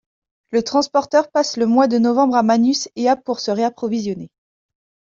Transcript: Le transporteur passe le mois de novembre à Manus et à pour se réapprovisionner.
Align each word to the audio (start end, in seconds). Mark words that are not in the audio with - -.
Le 0.49 0.63
transporteur 0.63 1.29
passe 1.29 1.57
le 1.57 1.67
mois 1.67 1.87
de 1.87 1.99
novembre 1.99 2.33
à 2.35 2.41
Manus 2.41 2.89
et 2.95 3.07
à 3.07 3.15
pour 3.15 3.39
se 3.39 3.51
réapprovisionner. 3.51 4.31